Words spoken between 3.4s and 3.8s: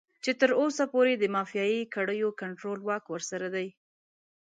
دی.